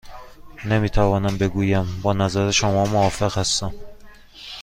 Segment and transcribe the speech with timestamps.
[0.65, 3.73] نمی توانم بگویم با نظر شما موافق هستم.